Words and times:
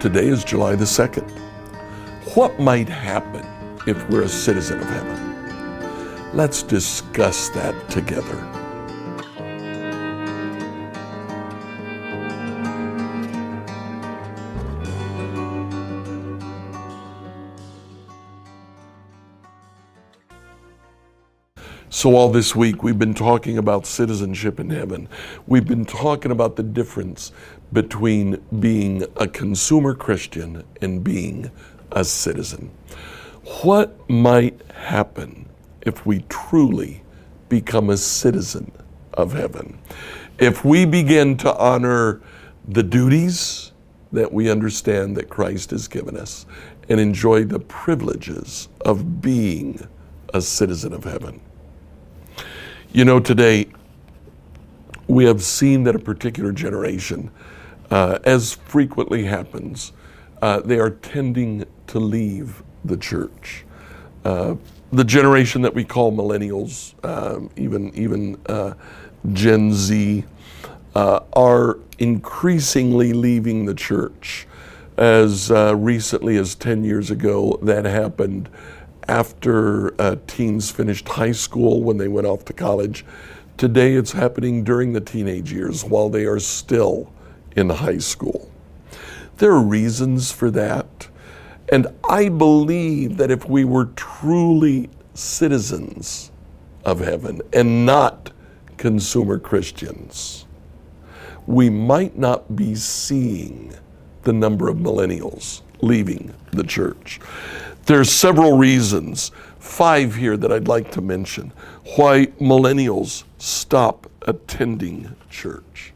Today 0.00 0.28
is 0.28 0.44
July 0.44 0.76
the 0.76 0.86
2nd. 0.86 1.30
What 2.34 2.58
might 2.58 2.88
happen 2.88 3.46
if 3.86 4.08
we're 4.08 4.22
a 4.22 4.30
citizen 4.30 4.80
of 4.80 4.88
heaven? 4.88 6.34
Let's 6.34 6.62
discuss 6.62 7.50
that 7.50 7.90
together. 7.90 8.59
So, 22.00 22.16
all 22.16 22.30
this 22.30 22.56
week, 22.56 22.82
we've 22.82 22.98
been 22.98 23.12
talking 23.12 23.58
about 23.58 23.84
citizenship 23.84 24.58
in 24.58 24.70
heaven. 24.70 25.06
We've 25.46 25.66
been 25.66 25.84
talking 25.84 26.32
about 26.32 26.56
the 26.56 26.62
difference 26.62 27.30
between 27.74 28.42
being 28.58 29.04
a 29.16 29.28
consumer 29.28 29.94
Christian 29.94 30.64
and 30.80 31.04
being 31.04 31.50
a 31.92 32.02
citizen. 32.02 32.70
What 33.60 34.08
might 34.08 34.58
happen 34.72 35.46
if 35.82 36.06
we 36.06 36.20
truly 36.30 37.02
become 37.50 37.90
a 37.90 37.98
citizen 37.98 38.72
of 39.12 39.34
heaven? 39.34 39.78
If 40.38 40.64
we 40.64 40.86
begin 40.86 41.36
to 41.36 41.54
honor 41.54 42.22
the 42.66 42.82
duties 42.82 43.72
that 44.12 44.32
we 44.32 44.50
understand 44.50 45.18
that 45.18 45.28
Christ 45.28 45.70
has 45.72 45.86
given 45.86 46.16
us 46.16 46.46
and 46.88 46.98
enjoy 46.98 47.44
the 47.44 47.60
privileges 47.60 48.70
of 48.86 49.20
being 49.20 49.86
a 50.32 50.40
citizen 50.40 50.94
of 50.94 51.04
heaven. 51.04 51.42
You 52.92 53.04
know, 53.04 53.20
today 53.20 53.68
we 55.06 55.24
have 55.26 55.44
seen 55.44 55.84
that 55.84 55.94
a 55.94 55.98
particular 56.00 56.50
generation, 56.50 57.30
uh, 57.88 58.18
as 58.24 58.54
frequently 58.54 59.22
happens, 59.22 59.92
uh, 60.42 60.58
they 60.58 60.80
are 60.80 60.90
tending 60.90 61.66
to 61.86 62.00
leave 62.00 62.64
the 62.84 62.96
church. 62.96 63.64
Uh, 64.24 64.56
the 64.92 65.04
generation 65.04 65.62
that 65.62 65.72
we 65.72 65.84
call 65.84 66.10
millennials, 66.10 66.94
um, 67.04 67.48
even 67.56 67.94
even 67.94 68.36
uh, 68.46 68.74
Gen 69.34 69.72
Z, 69.72 70.24
uh, 70.96 71.20
are 71.34 71.78
increasingly 72.00 73.12
leaving 73.12 73.66
the 73.66 73.74
church. 73.74 74.48
As 74.96 75.48
uh, 75.52 75.76
recently 75.76 76.36
as 76.38 76.56
10 76.56 76.82
years 76.82 77.12
ago, 77.12 77.56
that 77.62 77.84
happened 77.84 78.48
after 79.10 80.00
uh, 80.00 80.14
teens 80.28 80.70
finished 80.70 81.08
high 81.08 81.32
school 81.32 81.82
when 81.82 81.96
they 81.96 82.06
went 82.06 82.28
off 82.28 82.44
to 82.44 82.52
college. 82.52 83.04
Today 83.56 83.94
it's 83.94 84.12
happening 84.12 84.62
during 84.62 84.92
the 84.92 85.00
teenage 85.00 85.52
years 85.52 85.84
while 85.84 86.08
they 86.08 86.24
are 86.26 86.38
still 86.38 87.12
in 87.56 87.68
high 87.68 87.98
school. 87.98 88.50
There 89.38 89.50
are 89.50 89.62
reasons 89.62 90.30
for 90.30 90.48
that. 90.52 91.08
And 91.72 91.88
I 92.08 92.28
believe 92.28 93.16
that 93.16 93.32
if 93.32 93.48
we 93.48 93.64
were 93.64 93.86
truly 93.96 94.88
citizens 95.14 96.30
of 96.84 97.00
heaven 97.00 97.42
and 97.52 97.84
not 97.84 98.30
consumer 98.76 99.40
Christians, 99.40 100.46
we 101.46 101.68
might 101.68 102.16
not 102.16 102.54
be 102.54 102.76
seeing 102.76 103.74
the 104.22 104.32
number 104.32 104.68
of 104.68 104.76
millennials 104.76 105.62
leaving 105.82 106.32
the 106.52 106.64
church. 106.64 107.18
There's 107.90 108.12
several 108.12 108.56
reasons, 108.56 109.32
five 109.58 110.14
here 110.14 110.36
that 110.36 110.52
I'd 110.52 110.68
like 110.68 110.92
to 110.92 111.00
mention, 111.00 111.52
why 111.96 112.26
millennials 112.40 113.24
stop 113.38 114.08
attending 114.22 115.16
church. 115.28 115.92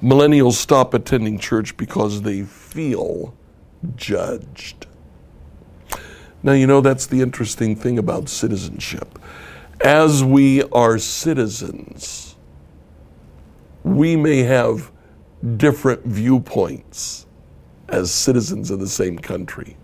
Millennials 0.00 0.52
stop 0.52 0.94
attending 0.94 1.40
church 1.40 1.76
because 1.76 2.22
they 2.22 2.44
feel 2.44 3.34
judged. 3.96 4.86
Now, 6.40 6.52
you 6.52 6.68
know, 6.68 6.80
that's 6.80 7.06
the 7.06 7.20
interesting 7.20 7.74
thing 7.74 7.98
about 7.98 8.28
citizenship. 8.28 9.18
As 9.80 10.22
we 10.22 10.62
are 10.70 10.98
citizens, 10.98 12.36
we 13.82 14.14
may 14.14 14.44
have 14.44 14.92
different 15.56 16.04
viewpoints 16.04 17.26
as 17.88 18.12
citizens 18.12 18.70
of 18.70 18.78
the 18.78 18.86
same 18.86 19.18
country 19.18 19.76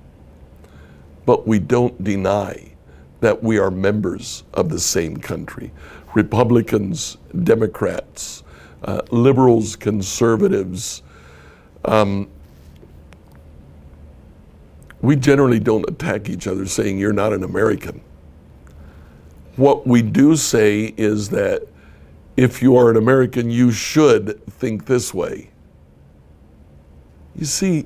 but 1.28 1.46
we 1.46 1.58
don't 1.58 2.02
deny 2.02 2.72
that 3.20 3.42
we 3.42 3.58
are 3.58 3.70
members 3.70 4.44
of 4.54 4.70
the 4.70 4.80
same 4.80 5.14
country. 5.14 5.70
Republicans, 6.14 7.18
Democrats, 7.42 8.42
uh, 8.84 9.02
liberals, 9.10 9.76
conservatives, 9.76 11.02
um, 11.84 12.30
we 15.02 15.16
generally 15.16 15.60
don't 15.60 15.86
attack 15.86 16.30
each 16.30 16.46
other 16.46 16.64
saying 16.64 16.98
you're 16.98 17.12
not 17.12 17.34
an 17.34 17.44
American. 17.44 18.00
What 19.56 19.86
we 19.86 20.00
do 20.00 20.34
say 20.34 20.94
is 20.96 21.28
that 21.28 21.68
if 22.38 22.62
you 22.62 22.74
are 22.78 22.90
an 22.90 22.96
American, 22.96 23.50
you 23.50 23.70
should 23.70 24.42
think 24.46 24.86
this 24.86 25.12
way. 25.12 25.50
You 27.36 27.44
see, 27.44 27.84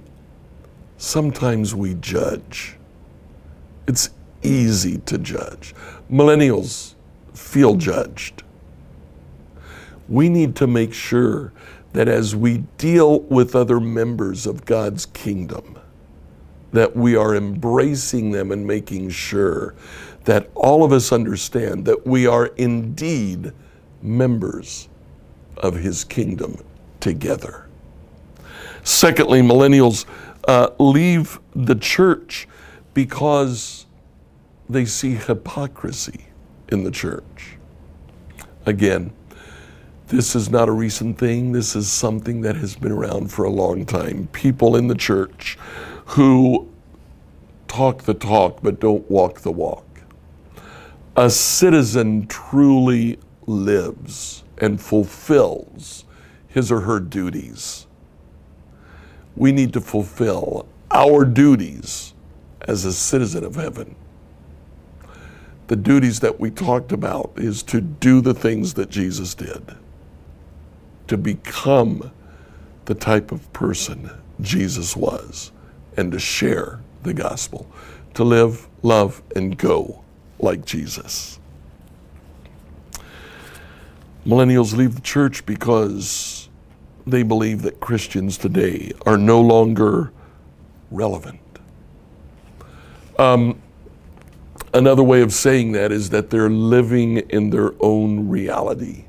sometimes 0.97 1.75
we 1.75 1.95
judge. 1.95 2.77
It's 3.87 4.11
easy 4.43 4.99
to 4.99 5.19
judge. 5.19 5.75
Millennials 6.11 6.95
feel 7.35 7.77
judged. 7.77 8.43
We 10.09 10.29
need 10.29 10.57
to 10.57 10.67
make 10.67 10.93
sure 10.93 11.53
that 11.93 12.09
as 12.09 12.35
we 12.35 12.59
deal 12.79 13.21
with 13.21 13.55
other 13.55 13.81
members 13.81 14.47
of 14.47 14.65
God's 14.65 15.07
kingdom, 15.07 15.79
that 16.73 16.97
we 16.97 17.17
are 17.17 17.35
embracing 17.35 18.31
them 18.31 18.51
and 18.51 18.67
making 18.67 19.11
sure 19.11 19.75
that 20.25 20.51
all 20.55 20.85
of 20.85 20.93
us 20.93 21.13
understand 21.13 21.85
that 21.85 22.07
we 22.07 22.27
are 22.27 22.47
indeed 22.57 23.53
members 24.01 24.89
of 25.59 25.75
His 25.75 26.05
kingdom 26.05 26.57
together. 27.01 27.67
Secondly, 28.85 29.43
millennials 29.43 30.07
uh, 30.49 30.71
leave 30.79 31.39
the 31.55 31.75
church 31.75 32.49
because 32.95 33.87
they 34.69 34.85
see 34.85 35.15
hypocrisy 35.15 36.27
in 36.69 36.85
the 36.85 36.91
church. 36.91 37.57
Again, 38.67 39.13
this 40.09 40.37
is 40.37 40.51
not 40.51 40.69
a 40.69 40.73
recent 40.73 41.19
thing. 41.19 41.53
This 41.53 41.75
is 41.75 41.91
something 41.91 42.43
that 42.43 42.57
has 42.57 42.77
been 42.77 42.93
around 42.93 43.33
for 43.33 43.45
a 43.45 43.51
long 43.51 43.87
time. 43.87 44.29
People 44.33 44.77
in 44.77 44.89
the 44.89 44.95
church 44.95 45.59
who 46.05 46.69
talk 47.67 48.03
the 48.03 48.15
talk 48.15 48.63
but 48.63 48.79
don't 48.79 49.11
walk 49.11 49.41
the 49.41 49.51
walk. 49.51 49.87
A 51.17 51.31
citizen 51.31 52.27
truly 52.27 53.19
lives 53.47 54.45
and 54.59 54.81
fulfills 54.81 56.05
his 56.47 56.71
or 56.71 56.81
her 56.81 57.01
duties. 57.01 57.87
We 59.35 59.53
need 59.53 59.73
to 59.73 59.81
fulfill 59.81 60.67
our 60.91 61.25
duties 61.25 62.12
as 62.63 62.85
a 62.85 62.93
citizen 62.93 63.45
of 63.45 63.57
heaven. 63.57 63.95
The 65.69 65.77
duties 65.77 66.21
that 66.21 66.39
we 66.39 66.51
talked 66.51 66.93
about 66.93 67.33
is 67.37 67.63
to 67.65 67.81
do 67.81 68.21
the 68.21 68.35
things 68.35 68.75
that 68.75 68.91
Jesus 68.91 69.35
did, 69.35 69.77
to 71.09 71.17
become 71.17 72.11
the 72.85 72.95
type 72.95 73.33
of 73.33 73.53
person 73.53 74.11
Jesus 74.41 74.97
was, 74.97 75.53
and 75.97 76.13
to 76.13 76.19
share 76.19 76.81
the 77.03 77.15
gospel, 77.15 77.71
to 78.15 78.25
live, 78.25 78.69
love, 78.83 79.23
and 79.35 79.57
go 79.57 80.03
like 80.39 80.65
Jesus. 80.65 81.39
Millennials 84.27 84.77
leave 84.77 84.95
the 84.95 85.01
church 85.01 85.45
because 85.47 86.49
they 87.07 87.23
believe 87.23 87.63
that 87.63 87.81
Christians 87.81 88.39
today 88.39 88.93
are 89.05 89.17
no 89.17 89.41
longer 89.41 90.13
relevant. 90.91 91.41
Um, 93.23 93.63
another 94.75 95.05
way 95.05 95.23
of 95.23 95.33
saying 95.33 95.71
that 95.73 95.93
is 95.93 96.11
that 96.11 96.29
they're 96.29 96.51
living 96.51 97.19
in 97.19 97.51
their 97.51 97.73
own 97.79 98.29
reality. 98.29 99.05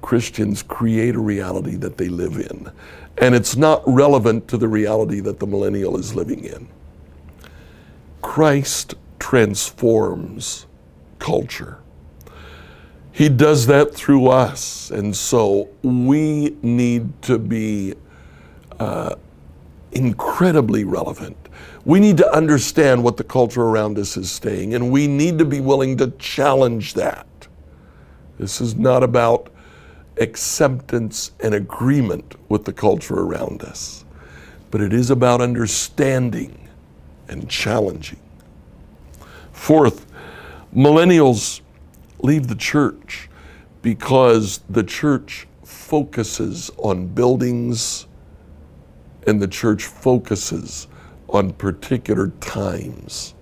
Christians 0.00 0.64
create 0.64 1.14
a 1.14 1.20
reality 1.20 1.76
that 1.76 1.96
they 1.96 2.08
live 2.08 2.38
in, 2.38 2.72
and 3.18 3.36
it's 3.36 3.54
not 3.54 3.84
relevant 3.86 4.48
to 4.48 4.56
the 4.56 4.66
reality 4.66 5.20
that 5.20 5.38
the 5.38 5.46
millennial 5.46 5.96
is 5.96 6.12
living 6.12 6.42
in. 6.44 6.66
Christ 8.20 8.96
transforms 9.20 10.66
culture. 11.20 11.78
He 13.12 13.28
does 13.28 13.68
that 13.68 13.94
through 13.94 14.26
us, 14.26 14.90
and 14.90 15.14
so 15.14 15.68
we 15.82 16.56
need 16.62 17.22
to 17.22 17.38
be 17.38 17.94
uh, 18.80 19.14
incredibly 19.92 20.82
relevant 20.82 21.36
we 21.84 22.00
need 22.00 22.16
to 22.18 22.32
understand 22.34 23.02
what 23.02 23.16
the 23.16 23.24
culture 23.24 23.62
around 23.62 23.98
us 23.98 24.16
is 24.16 24.30
saying, 24.30 24.74
and 24.74 24.90
we 24.92 25.06
need 25.06 25.38
to 25.38 25.44
be 25.44 25.60
willing 25.60 25.96
to 25.98 26.10
challenge 26.12 26.94
that. 26.94 27.26
This 28.38 28.60
is 28.60 28.76
not 28.76 29.02
about 29.02 29.48
acceptance 30.18 31.32
and 31.40 31.54
agreement 31.54 32.34
with 32.48 32.64
the 32.64 32.72
culture 32.72 33.20
around 33.20 33.62
us. 33.62 34.04
but 34.72 34.80
it 34.80 34.92
is 34.94 35.10
about 35.10 35.42
understanding 35.42 36.68
and 37.28 37.48
challenging. 37.48 38.18
Fourth, 39.52 40.06
millennials 40.74 41.60
leave 42.20 42.48
the 42.48 42.54
church 42.54 43.28
because 43.82 44.60
the 44.70 44.82
church 44.82 45.46
focuses 45.62 46.70
on 46.78 47.06
buildings 47.06 48.06
and 49.26 49.40
the 49.42 49.46
church 49.46 49.84
focuses 49.84 50.88
on 51.32 51.52
particular 51.54 52.28
times. 52.40 53.34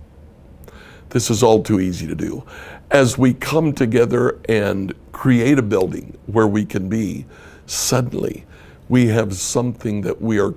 This 1.09 1.29
is 1.29 1.43
all 1.43 1.61
too 1.61 1.79
easy 1.79 2.07
to 2.07 2.15
do. 2.15 2.43
As 2.89 3.17
we 3.17 3.33
come 3.33 3.73
together 3.73 4.39
and 4.47 4.93
create 5.11 5.59
a 5.59 5.61
building 5.61 6.17
where 6.25 6.47
we 6.47 6.65
can 6.65 6.87
be, 6.87 7.25
suddenly 7.65 8.45
we 8.87 9.07
have 9.07 9.33
something 9.35 10.01
that 10.01 10.21
we 10.21 10.39
are 10.39 10.51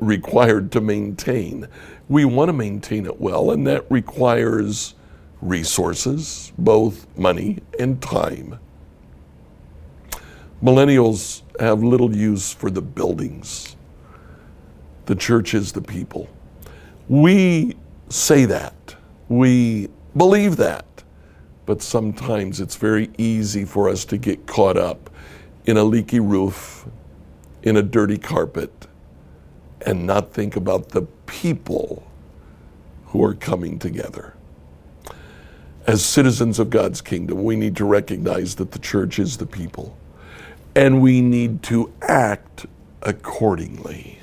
required 0.00 0.72
to 0.72 0.80
maintain. 0.80 1.68
We 2.08 2.24
want 2.24 2.48
to 2.48 2.52
maintain 2.54 3.06
it 3.06 3.20
well, 3.20 3.50
and 3.50 3.66
that 3.66 3.90
requires 3.90 4.94
resources, 5.40 6.52
both 6.58 7.06
money 7.16 7.58
and 7.78 8.00
time. 8.02 8.58
Millennials 10.62 11.42
have 11.60 11.82
little 11.82 12.14
use 12.14 12.52
for 12.52 12.70
the 12.70 12.82
buildings. 12.82 13.76
The 15.06 15.14
church 15.14 15.54
is 15.54 15.72
the 15.72 15.80
people. 15.80 16.28
We 17.08 17.76
say 18.08 18.44
that. 18.44 18.96
We 19.28 19.88
believe 20.16 20.56
that. 20.56 20.84
But 21.66 21.82
sometimes 21.82 22.60
it's 22.60 22.76
very 22.76 23.10
easy 23.18 23.64
for 23.64 23.88
us 23.88 24.04
to 24.06 24.16
get 24.16 24.46
caught 24.46 24.76
up 24.76 25.10
in 25.66 25.76
a 25.76 25.84
leaky 25.84 26.20
roof, 26.20 26.86
in 27.62 27.76
a 27.76 27.82
dirty 27.82 28.16
carpet, 28.16 28.86
and 29.84 30.06
not 30.06 30.32
think 30.32 30.56
about 30.56 30.90
the 30.90 31.02
people 31.26 32.10
who 33.06 33.22
are 33.22 33.34
coming 33.34 33.78
together. 33.78 34.34
As 35.86 36.04
citizens 36.04 36.58
of 36.58 36.70
God's 36.70 37.00
kingdom, 37.00 37.44
we 37.44 37.56
need 37.56 37.76
to 37.76 37.84
recognize 37.84 38.54
that 38.56 38.72
the 38.72 38.78
church 38.78 39.18
is 39.18 39.36
the 39.36 39.46
people, 39.46 39.96
and 40.74 41.00
we 41.00 41.20
need 41.20 41.62
to 41.64 41.92
act 42.02 42.66
accordingly. 43.02 44.17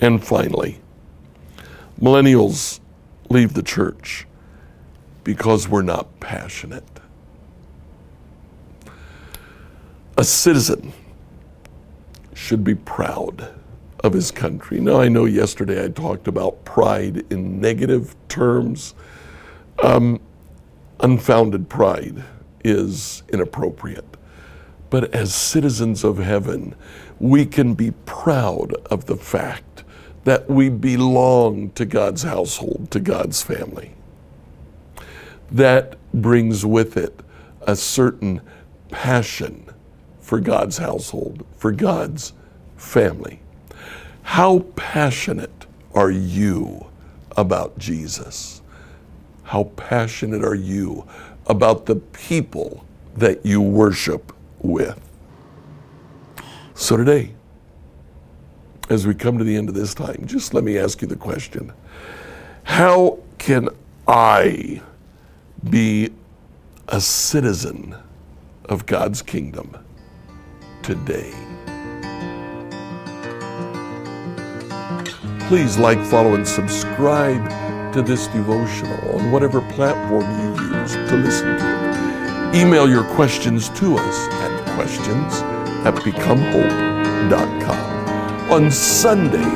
And 0.00 0.24
finally, 0.24 0.80
millennials 2.00 2.80
leave 3.28 3.54
the 3.54 3.62
church 3.62 4.26
because 5.22 5.68
we're 5.68 5.82
not 5.82 6.20
passionate. 6.20 6.84
A 10.16 10.24
citizen 10.24 10.92
should 12.34 12.62
be 12.62 12.74
proud 12.74 13.54
of 14.04 14.12
his 14.12 14.30
country. 14.30 14.80
Now, 14.80 15.00
I 15.00 15.08
know 15.08 15.24
yesterday 15.24 15.82
I 15.82 15.88
talked 15.88 16.28
about 16.28 16.64
pride 16.64 17.24
in 17.30 17.60
negative 17.60 18.14
terms. 18.28 18.94
Um, 19.82 20.20
unfounded 21.00 21.68
pride 21.68 22.22
is 22.62 23.22
inappropriate. 23.32 24.04
But 24.90 25.12
as 25.14 25.34
citizens 25.34 26.04
of 26.04 26.18
heaven, 26.18 26.76
we 27.18 27.46
can 27.46 27.74
be 27.74 27.92
proud 28.04 28.74
of 28.90 29.06
the 29.06 29.16
fact 29.16 29.73
that 30.24 30.48
we 30.48 30.68
belong 30.68 31.70
to 31.70 31.84
God's 31.84 32.22
household, 32.22 32.88
to 32.90 33.00
God's 33.00 33.42
family. 33.42 33.94
That 35.50 35.96
brings 36.12 36.64
with 36.64 36.96
it 36.96 37.20
a 37.62 37.76
certain 37.76 38.40
passion 38.90 39.68
for 40.20 40.40
God's 40.40 40.78
household, 40.78 41.46
for 41.56 41.70
God's 41.70 42.32
family. 42.76 43.40
How 44.22 44.60
passionate 44.74 45.66
are 45.94 46.10
you 46.10 46.86
about 47.36 47.78
Jesus? 47.78 48.62
How 49.42 49.64
passionate 49.76 50.42
are 50.42 50.54
you 50.54 51.06
about 51.46 51.84
the 51.84 51.96
people 51.96 52.86
that 53.16 53.44
you 53.44 53.60
worship 53.60 54.32
with? 54.60 54.98
So 56.74 56.96
today, 56.96 57.34
as 58.90 59.06
we 59.06 59.14
come 59.14 59.38
to 59.38 59.44
the 59.44 59.56
end 59.56 59.68
of 59.68 59.74
this 59.74 59.94
time, 59.94 60.24
just 60.26 60.54
let 60.54 60.64
me 60.64 60.78
ask 60.78 61.00
you 61.02 61.08
the 61.08 61.16
question 61.16 61.72
How 62.64 63.18
can 63.38 63.68
I 64.06 64.82
be 65.68 66.10
a 66.88 67.00
citizen 67.00 67.96
of 68.66 68.86
God's 68.86 69.22
kingdom 69.22 69.76
today? 70.82 71.32
Please 75.48 75.76
like, 75.76 76.02
follow, 76.06 76.34
and 76.34 76.46
subscribe 76.46 77.92
to 77.92 78.02
this 78.02 78.26
devotional 78.28 79.18
on 79.18 79.30
whatever 79.30 79.60
platform 79.72 80.24
you 80.40 80.48
use 80.78 80.94
to 80.94 81.16
listen 81.16 81.58
to 81.58 81.64
it. 82.52 82.56
Email 82.56 82.88
your 82.88 83.04
questions 83.14 83.68
to 83.70 83.96
us 83.96 84.28
at 84.28 84.74
questions 84.74 85.34
at 85.86 85.94
becomehope.com. 85.96 87.93
On 88.50 88.70
Sunday, 88.70 89.48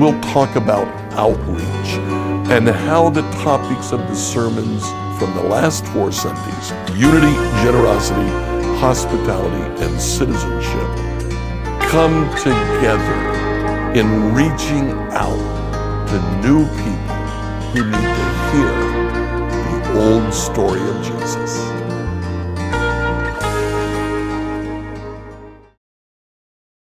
we'll 0.00 0.18
talk 0.22 0.56
about 0.56 0.88
outreach 1.12 1.90
and 2.50 2.66
how 2.66 3.10
the 3.10 3.20
topics 3.42 3.92
of 3.92 4.00
the 4.00 4.14
sermons 4.14 4.82
from 5.20 5.34
the 5.34 5.42
last 5.42 5.86
four 5.88 6.10
Sundays 6.10 6.70
unity, 6.98 7.34
generosity, 7.62 8.28
hospitality, 8.80 9.84
and 9.84 10.00
citizenship 10.00 10.88
come 11.90 12.28
together 12.38 13.92
in 13.94 14.34
reaching 14.34 14.90
out 15.12 15.36
to 16.08 16.18
new 16.40 16.64
people 16.64 17.20
who 17.70 17.84
need 17.84 17.92
to 17.92 18.26
hear 18.50 18.72
the 19.68 20.00
old 20.00 20.32
story 20.32 20.80
of 20.80 21.04
Jesus. 21.04 21.69